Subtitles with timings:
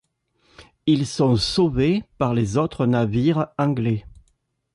[0.87, 4.03] Ils sont sauvés par les autres navires anglais.